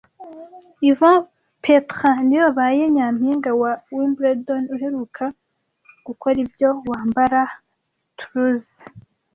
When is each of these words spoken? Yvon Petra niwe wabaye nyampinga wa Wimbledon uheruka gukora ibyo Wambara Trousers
Yvon 0.89 1.17
Petra 1.63 2.09
niwe 2.27 2.43
wabaye 2.47 2.83
nyampinga 2.95 3.49
wa 3.61 3.71
Wimbledon 3.95 4.63
uheruka 4.75 5.23
gukora 6.05 6.37
ibyo 6.45 6.69
Wambara 6.89 7.41
Trousers 8.19 8.69